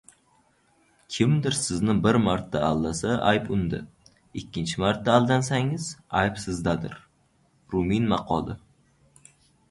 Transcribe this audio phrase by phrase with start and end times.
[1.15, 3.81] Kimdir sizni bir marta aldasa ayb unda.
[4.41, 5.89] Ikkinchi marta aldansangiz,
[6.21, 6.97] ayb sizdadir.
[7.75, 8.57] Rumin maqoli